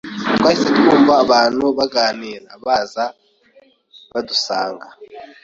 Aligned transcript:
Twahise 0.37 0.67
twumva 0.77 1.13
abantu 1.23 1.63
baganira 1.77 2.49
baza 2.65 3.05
badusanga, 4.11 4.87